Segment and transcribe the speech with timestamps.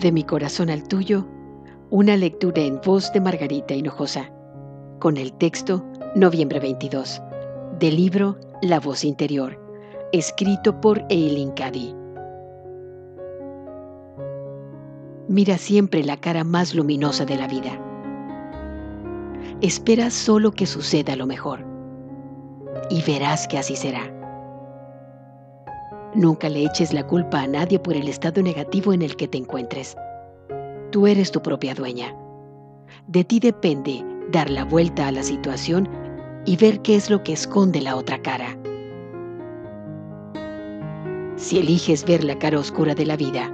[0.00, 1.26] De mi corazón al tuyo,
[1.90, 4.32] una lectura en voz de Margarita Hinojosa,
[4.98, 5.84] con el texto
[6.14, 7.20] Noviembre 22,
[7.78, 9.60] del libro La voz interior,
[10.12, 11.94] escrito por Eileen Cady.
[15.28, 17.78] Mira siempre la cara más luminosa de la vida.
[19.60, 21.62] Espera solo que suceda lo mejor
[22.88, 24.19] y verás que así será.
[26.14, 29.38] Nunca le eches la culpa a nadie por el estado negativo en el que te
[29.38, 29.96] encuentres.
[30.90, 32.12] Tú eres tu propia dueña.
[33.06, 35.88] De ti depende dar la vuelta a la situación
[36.46, 38.58] y ver qué es lo que esconde la otra cara.
[41.36, 43.48] Si eliges ver la cara oscura de la vida,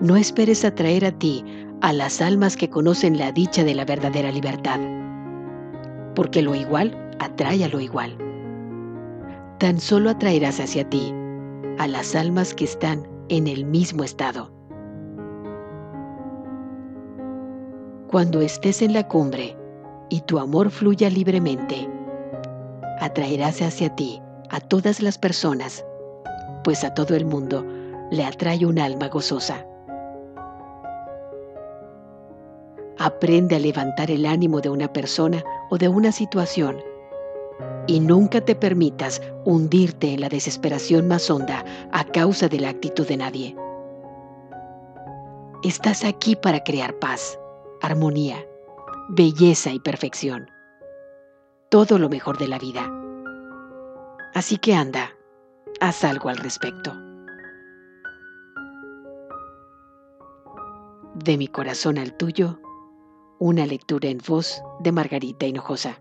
[0.00, 1.44] no esperes atraer a ti
[1.80, 4.78] a las almas que conocen la dicha de la verdadera libertad,
[6.14, 8.16] porque lo igual atrae a lo igual.
[9.58, 11.12] Tan solo atraerás hacia ti
[11.78, 14.50] a las almas que están en el mismo estado.
[18.08, 19.56] Cuando estés en la cumbre
[20.08, 21.88] y tu amor fluya libremente,
[23.00, 25.84] atraerás hacia ti a todas las personas,
[26.64, 27.64] pues a todo el mundo
[28.10, 29.66] le atrae un alma gozosa.
[32.98, 36.78] Aprende a levantar el ánimo de una persona o de una situación
[37.86, 43.06] y nunca te permitas hundirte en la desesperación más honda a causa de la actitud
[43.06, 43.56] de nadie.
[45.62, 47.38] Estás aquí para crear paz,
[47.82, 48.44] armonía,
[49.08, 50.50] belleza y perfección.
[51.70, 52.90] Todo lo mejor de la vida.
[54.34, 55.10] Así que anda,
[55.80, 56.92] haz algo al respecto.
[61.14, 62.60] De mi corazón al tuyo,
[63.38, 66.00] una lectura en voz de Margarita Hinojosa.